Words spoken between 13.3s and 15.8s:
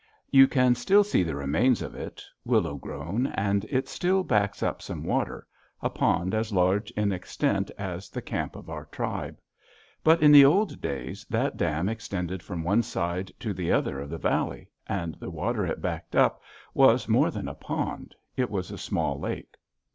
to the other of the valley, and the water